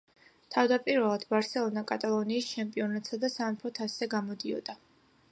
თავდაპირველად 0.53 1.25
„ბარსელონა“ 1.33 1.83
კატალონიის 1.91 2.47
ჩემპიონატსა 2.53 3.19
და 3.25 3.29
სამეფო 3.33 3.73
თასზე 3.81 4.09
გამოდიოდა. 4.15 4.77